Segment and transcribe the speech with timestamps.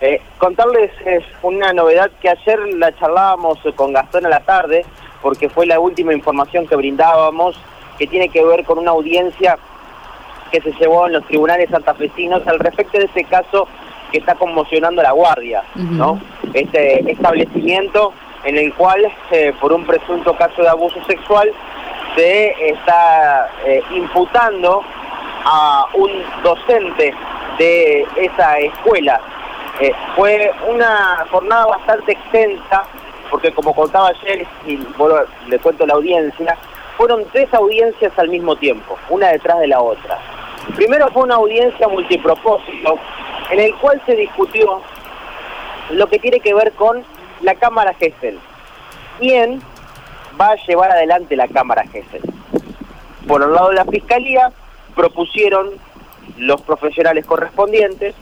[0.00, 4.84] Eh, contarles es una novedad que ayer la charlábamos con Gastón a la tarde,
[5.20, 7.60] porque fue la última información que brindábamos,
[7.98, 9.58] que tiene que ver con una audiencia
[10.50, 13.68] que se llevó en los tribunales santafesinos al respecto de ese caso
[14.10, 16.18] que está conmocionando a la Guardia, ¿no?
[16.54, 18.12] Este establecimiento
[18.44, 21.52] en el cual, eh, por un presunto caso de abuso sexual,
[22.16, 24.82] se está eh, imputando
[25.44, 26.10] a un
[26.42, 27.14] docente
[27.58, 29.20] de esa escuela
[29.80, 32.82] eh, fue una jornada bastante extensa,
[33.30, 34.78] porque como contaba ayer, y
[35.48, 36.56] le cuento la audiencia,
[36.96, 40.18] fueron tres audiencias al mismo tiempo, una detrás de la otra.
[40.76, 42.98] Primero fue una audiencia multipropósito,
[43.50, 44.82] en el cual se discutió
[45.90, 47.02] lo que tiene que ver con
[47.40, 48.38] la Cámara Gesell.
[49.18, 49.62] ¿Quién
[50.38, 52.22] va a llevar adelante la Cámara Gesell?
[53.26, 54.52] Por el lado de la Fiscalía,
[54.94, 55.70] propusieron
[56.36, 58.14] los profesionales correspondientes,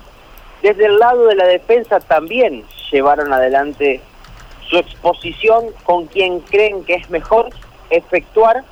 [0.63, 4.01] desde el lado de la defensa también llevaron adelante
[4.69, 7.51] su exposición con quien creen que es mejor
[7.91, 8.65] efectuar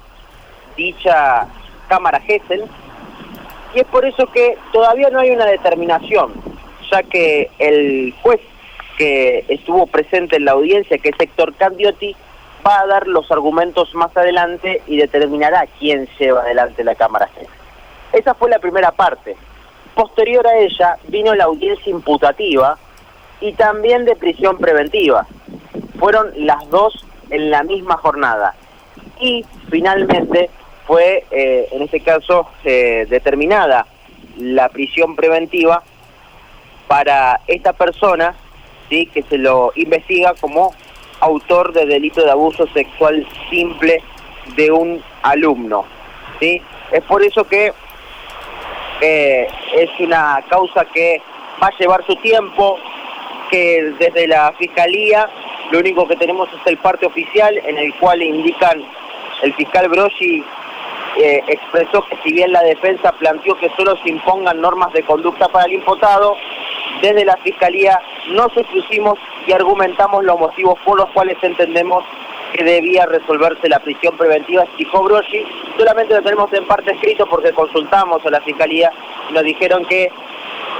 [0.77, 1.47] dicha
[1.89, 2.65] cámara Gesell.
[3.75, 6.33] Y es por eso que todavía no hay una determinación,
[6.91, 8.41] ya que el juez
[8.97, 12.17] que estuvo presente en la audiencia, que es Héctor Candiotti,
[12.67, 17.49] va a dar los argumentos más adelante y determinará quién lleva adelante la cámara Gesell.
[18.13, 19.37] Esa fue la primera parte.
[19.97, 22.77] Posterior a ella vino la audiencia imputativa
[23.41, 25.27] y también de prisión preventiva.
[25.99, 28.55] Fueron las dos en la misma jornada.
[29.19, 30.51] Y finalmente
[30.87, 33.87] fue, eh, en este caso, eh, determinada
[34.37, 35.83] la prisión preventiva
[36.89, 38.35] para esta persona,
[38.91, 39.07] ¿sí?
[39.07, 40.75] que se lo investiga como
[41.21, 44.03] autor de delito de abuso sexual simple
[44.57, 45.87] de un alumno.
[46.39, 46.61] ¿sí?
[46.93, 47.73] Es por eso que
[49.01, 51.21] es una causa que
[51.63, 52.79] va a llevar su tiempo,
[53.51, 55.29] que desde la Fiscalía
[55.71, 58.85] lo único que tenemos es el parte oficial en el cual indican
[59.43, 60.45] el fiscal Broschi
[61.17, 65.49] eh, expresó que si bien la defensa planteó que solo se impongan normas de conducta
[65.49, 66.37] para el imputado,
[67.01, 67.99] desde la Fiscalía
[68.29, 72.05] no supusimos y argumentamos los motivos por los cuales entendemos
[72.57, 75.45] que debía resolverse la prisión preventiva dijo Broschi.
[75.79, 78.91] Solamente lo tenemos en parte escrito porque consultamos a la Fiscalía
[79.31, 80.11] y nos dijeron que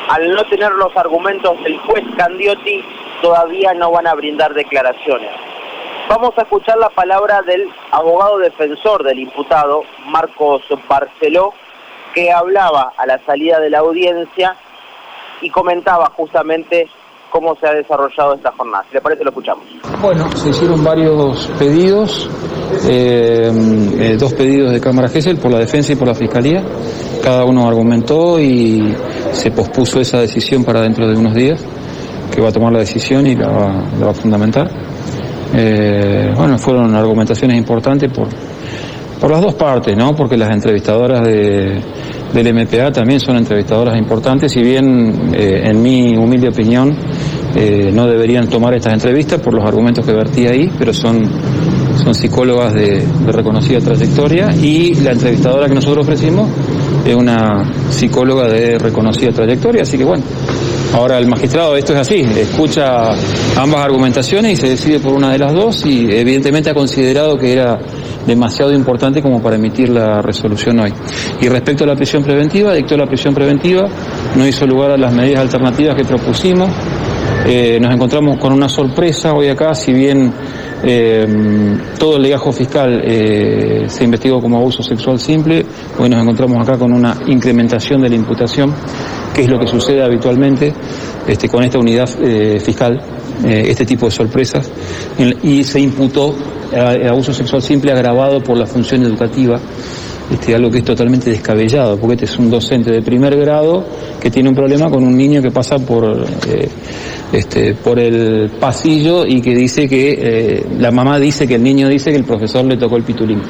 [0.09, 2.85] al no tener los argumentos del juez Candiotti
[3.21, 5.31] todavía no van a brindar declaraciones.
[6.09, 11.53] Vamos a escuchar la palabra del abogado defensor del imputado, Marcos Barceló,
[12.15, 14.57] que hablaba a la salida de la audiencia
[15.41, 16.89] y comentaba justamente
[17.31, 18.85] cómo se ha desarrollado esta jornada.
[18.89, 19.65] Si le parece, lo escuchamos.
[20.01, 22.29] Bueno, se hicieron varios pedidos,
[22.89, 23.51] eh,
[23.99, 26.63] eh, dos pedidos de Cámara Gesell por la defensa y por la Fiscalía.
[27.23, 28.95] Cada uno argumentó y
[29.33, 31.65] se pospuso esa decisión para dentro de unos días,
[32.33, 34.69] que va a tomar la decisión y la va, a fundamentar.
[35.55, 38.29] Eh, bueno, fueron argumentaciones importantes por,
[39.21, 40.15] por las dos partes, ¿no?
[40.15, 41.81] Porque las entrevistadoras de,
[42.33, 46.97] del MPA también son entrevistadoras importantes, si bien en mi humilde opinión
[47.57, 51.27] eh, no deberían tomar estas entrevistas por los argumentos que vertí ahí, pero son,
[52.03, 56.51] son psicólogas de, reconocida trayectoria y la entrevistadora que nosotros ofrecimos
[57.05, 60.23] es una psicóloga de reconocida trayectoria, así que bueno,
[60.93, 63.13] ahora el magistrado esto es así, escucha
[63.57, 67.55] ambas argumentaciones y se decide por una de las dos y evidentemente ha considerado que
[67.55, 67.79] era
[68.27, 70.93] demasiado importante como para emitir la resolución hoy.
[71.41, 73.89] Y respecto a la prisión preventiva, dictó la prisión preventiva,
[74.35, 76.71] no hizo lugar a las medidas alternativas que propusimos.
[77.49, 80.33] Eh, nos encontramos con una sorpresa hoy acá, si bien
[80.83, 81.25] eh,
[81.97, 85.65] todo el legajo fiscal eh, se investigó como abuso sexual simple,
[85.97, 88.75] hoy nos encontramos acá con una incrementación de la imputación,
[89.33, 90.75] que es lo que sucede habitualmente
[91.29, 92.09] este, con esta unidad
[92.59, 93.01] fiscal,
[93.45, 94.69] este tipo de sorpresas,
[95.45, 96.35] y se imputó
[97.09, 99.61] abuso sexual simple agravado por la función educativa,
[100.31, 103.85] este, algo que es totalmente descabellado, porque este es un docente de primer grado
[104.21, 106.69] que tiene un problema con un niño que pasa por eh,
[107.33, 111.89] este, por el pasillo y que dice que eh, la mamá dice que el niño
[111.89, 113.43] dice que el profesor le tocó el pitulín.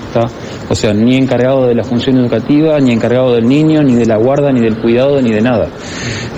[0.68, 4.16] O sea, ni encargado de la función educativa, ni encargado del niño, ni de la
[4.16, 5.68] guarda, ni del cuidado, ni de nada.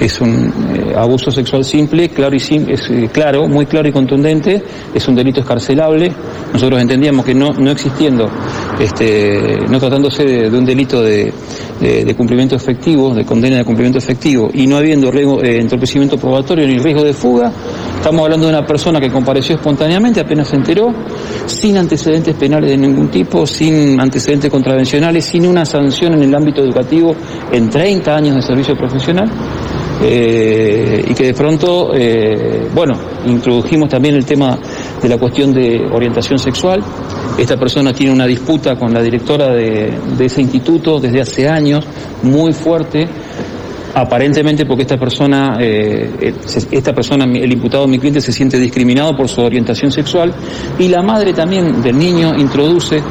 [0.00, 4.62] Es un eh, abuso sexual simple, claro y sim es claro, muy claro y contundente,
[4.92, 6.12] es un delito escarcelable.
[6.52, 8.28] Nosotros entendíamos que no, no existiendo,
[8.78, 11.32] este, no tratándose de, un delito de,
[12.16, 17.04] cumplimiento efectivo, de condena de cumplimiento efectivo, y no habiendo riesgo, entorpecimiento probatorio ni riesgo
[17.04, 17.52] de fuga,
[17.98, 20.94] Estamos hablando de una persona que compareció espontáneamente, apenas se enteró,
[21.46, 26.62] sin antecedentes penales de ningún tipo, sin antecedentes contravencionales, sin una sanción en el ámbito
[26.62, 27.12] educativo
[27.50, 29.28] en 30 años de servicio profesional.
[30.00, 31.90] y que de pronto,
[32.72, 32.94] bueno,
[33.26, 34.56] introdujimos también el tema
[35.02, 36.80] de la cuestión de orientación sexual.
[37.38, 41.84] Esta persona tiene una disputa con la directora de, ese instituto desde hace años,
[42.22, 43.08] muy fuerte
[43.94, 46.34] aparentemente porque esta persona, eh, eh,
[46.70, 50.34] esta persona, el imputado mi cliente, se siente discriminado por su orientación sexual
[50.78, 53.02] y la madre también del niño introduce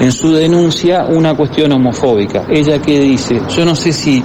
[0.00, 2.46] en su denuncia una cuestión homofóbica.
[2.48, 4.22] Ella que dice, yo no sé si,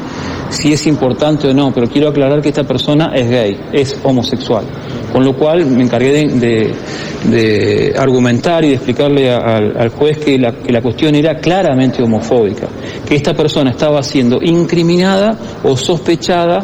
[0.50, 4.66] si es importante o no, pero quiero aclarar que esta persona es gay, es homosexual.
[5.12, 10.72] Con lo cual me encargué de, argumentar y de explicarle al, juez que la, que
[10.72, 12.68] la, cuestión era claramente homofóbica,
[13.06, 16.60] que esta persona estaba siendo incriminada o sospechada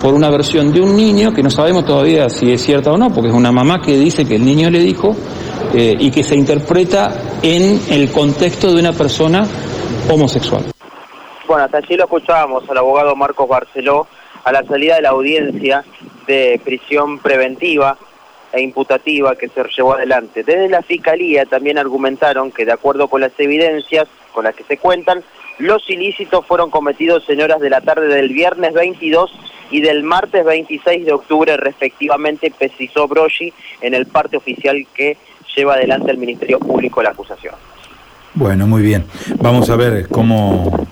[0.00, 3.10] por una versión de un niño que no sabemos todavía si es cierta o no,
[3.10, 5.16] porque es una mamá que dice que el niño le dijo
[5.72, 9.46] eh, y que se interpreta en el contexto de una persona
[10.10, 10.64] homosexual.
[11.46, 14.06] Bueno, hasta allí lo escuchábamos al abogado Marcos Barceló
[14.44, 15.84] a la salida de la audiencia
[16.26, 17.96] de prisión preventiva
[18.52, 20.44] e imputativa que se llevó adelante.
[20.44, 24.78] Desde la Fiscalía también argumentaron que de acuerdo con las evidencias con las que se
[24.78, 25.22] cuentan,
[25.58, 29.30] los ilícitos fueron cometidos en horas de la tarde del viernes 22
[29.70, 35.16] y del martes 26 de octubre respectivamente, precisó Broggi en el parte oficial que
[35.56, 37.54] lleva adelante el Ministerio Público la acusación.
[38.34, 39.04] Bueno, muy bien.
[39.40, 40.86] Vamos a ver cómo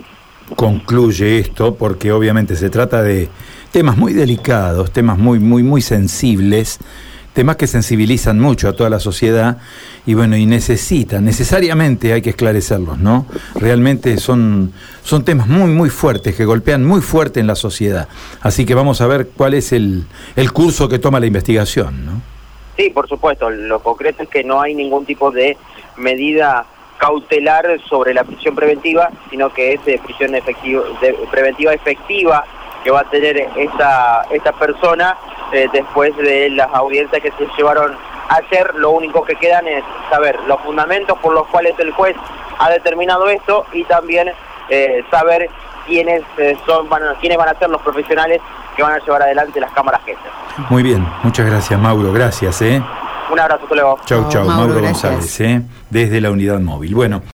[0.54, 3.28] concluye esto, porque obviamente se trata de
[3.72, 6.78] temas muy delicados, temas muy, muy, muy sensibles,
[7.32, 9.58] temas que sensibilizan mucho a toda la sociedad
[10.06, 13.26] y bueno, y necesitan, necesariamente hay que esclarecerlos, ¿no?
[13.54, 14.72] Realmente son,
[15.02, 18.08] son temas muy, muy fuertes, que golpean muy fuerte en la sociedad.
[18.42, 20.04] Así que vamos a ver cuál es el,
[20.36, 22.20] el curso que toma la investigación, ¿no?
[22.76, 23.48] Sí, por supuesto.
[23.50, 25.56] Lo concreto es que no hay ningún tipo de
[25.96, 26.66] medida
[26.98, 30.82] cautelar sobre la prisión preventiva, sino que es de prisión efectiva,
[31.30, 32.44] preventiva efectiva
[32.82, 35.16] que va a tener esta, esta persona
[35.52, 37.96] eh, después de las audiencias que se llevaron
[38.28, 38.74] ayer.
[38.74, 42.16] Lo único que quedan es saber los fundamentos por los cuales el juez
[42.58, 44.30] ha determinado esto y también
[44.68, 45.48] eh, saber
[45.86, 48.40] quiénes eh, son van quiénes van a ser los profesionales
[48.76, 50.32] que van a llevar adelante las cámaras gestas.
[50.70, 52.62] Muy bien, muchas gracias Mauro, gracias.
[52.62, 52.82] ¿eh?
[53.30, 53.98] Un abrazo, hasta luego.
[54.04, 55.62] Chau, chau, Mauro, González, ¿eh?
[55.88, 56.94] desde la unidad móvil.
[56.94, 57.22] Bueno.